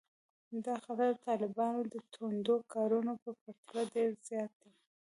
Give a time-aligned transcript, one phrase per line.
[0.65, 4.71] دا خطر د طالبانو د توندو کارونو په پرتله ډېر زیات دی